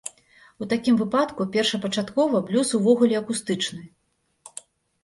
[0.61, 3.89] У такім выпадку першапачаткова, блюз увогуле акустычны!